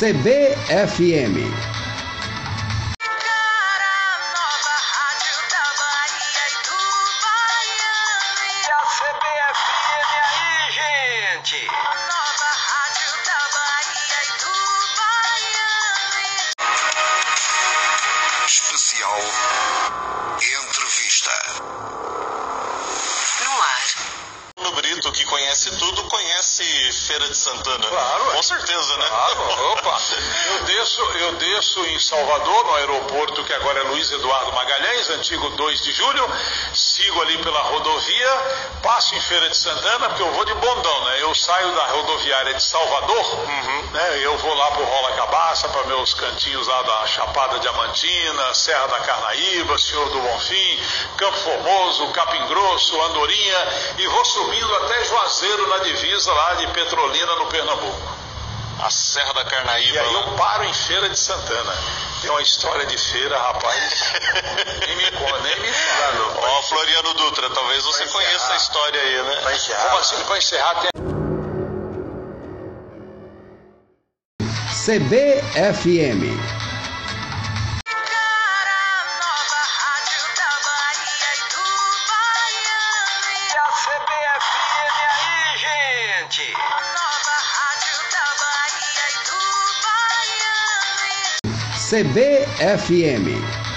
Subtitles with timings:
[0.00, 1.36] CBFM.
[3.04, 3.92] Cara
[4.32, 6.80] nova, rádio da Bahia do
[7.20, 8.32] Baiano.
[8.72, 11.60] A CBFM aí, gente?
[11.68, 14.56] Nova rádio da Bahia do
[14.96, 16.24] Baiano.
[18.46, 19.20] Especial
[20.64, 21.36] Entrevista.
[23.44, 23.84] No ar.
[24.62, 26.64] No Brito, que conhece tudo, conhece
[27.06, 27.86] Feira de Santana.
[27.86, 28.24] Claro.
[28.32, 29.06] Com certeza, né?
[29.08, 29.34] Claro,
[30.80, 35.82] desço, eu desço em Salvador, no aeroporto que agora é Luiz Eduardo Magalhães, antigo 2
[35.82, 36.26] de julho,
[36.72, 41.18] sigo ali pela rodovia, passo em Feira de Santana, porque eu vou de bondão, né?
[41.20, 43.38] Eu saio da rodoviária de Salvador,
[43.92, 44.24] né?
[44.24, 49.00] Eu vou lá pro Rola Cabaça, para meus cantinhos lá da Chapada Diamantina, Serra da
[49.00, 50.82] Carnaíba, Senhor do Bonfim,
[51.18, 53.68] Campo Formoso, Capim Grosso, Andorinha,
[53.98, 58.29] e vou subindo até Juazeiro na divisa lá de Petrolina, no Pernambuco.
[58.82, 60.00] A Serra da E Carnaíba.
[60.00, 61.74] aí eu paro em Feira de Santana.
[62.22, 64.12] Tem uma história de feira, rapaz.
[64.86, 66.38] nem me conta, nem me fala.
[66.38, 68.52] Ó, Floriano Dutra, talvez você Pra conheça encerrar.
[68.52, 69.36] a história aí, né?
[69.88, 70.90] Como assim, para encerrar, tem
[75.10, 76.22] CBFM.
[86.30, 86.79] Cara
[91.90, 93.69] CBFM.